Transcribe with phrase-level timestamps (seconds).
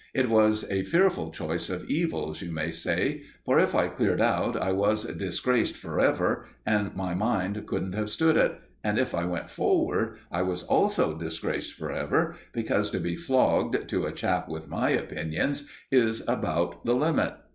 [0.15, 4.59] It was a fearful choice of evils, you may say; for if I cleared out,
[4.59, 9.25] I was disgraced for ever, and my mind couldn't have stood it, and if I
[9.25, 14.49] went forward, I was also disgraced for ever, because to be flogged, to a chap
[14.49, 17.35] with my opinions, is about the limit.